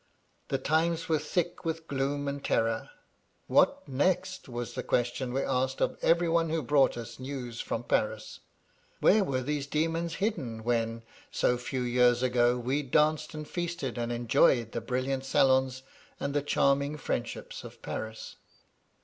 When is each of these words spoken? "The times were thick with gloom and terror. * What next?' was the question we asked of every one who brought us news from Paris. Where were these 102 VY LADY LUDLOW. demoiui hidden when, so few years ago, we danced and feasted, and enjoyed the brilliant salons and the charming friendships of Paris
"The 0.47 0.57
times 0.57 1.07
were 1.07 1.19
thick 1.19 1.63
with 1.63 1.85
gloom 1.87 2.27
and 2.27 2.43
terror. 2.43 2.89
* 3.17 3.19
What 3.47 3.87
next?' 3.87 4.49
was 4.49 4.73
the 4.73 4.81
question 4.81 5.31
we 5.31 5.43
asked 5.43 5.79
of 5.79 5.95
every 6.01 6.27
one 6.27 6.49
who 6.49 6.63
brought 6.63 6.97
us 6.97 7.19
news 7.19 7.61
from 7.61 7.83
Paris. 7.83 8.39
Where 8.99 9.23
were 9.23 9.43
these 9.43 9.67
102 9.67 9.69
VY 9.69 9.79
LADY 9.79 9.85
LUDLOW. 9.85 9.99
demoiui 9.99 10.15
hidden 10.55 10.63
when, 10.63 11.03
so 11.29 11.55
few 11.55 11.83
years 11.83 12.23
ago, 12.23 12.57
we 12.57 12.81
danced 12.81 13.35
and 13.35 13.47
feasted, 13.47 13.99
and 13.99 14.11
enjoyed 14.11 14.71
the 14.71 14.81
brilliant 14.81 15.23
salons 15.23 15.83
and 16.19 16.33
the 16.33 16.41
charming 16.41 16.97
friendships 16.97 17.63
of 17.63 17.79
Paris 17.83 18.37